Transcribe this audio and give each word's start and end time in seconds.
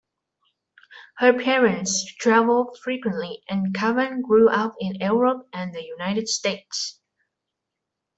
Her 1.17 1.31
parents 1.37 2.11
travelled 2.15 2.75
frequently 2.81 3.43
and 3.47 3.71
Kavan 3.71 4.23
grew 4.23 4.49
up 4.49 4.73
in 4.79 4.95
Europe 4.95 5.47
and 5.53 5.75
the 5.75 5.83
United 5.83 6.27
States. 6.27 6.99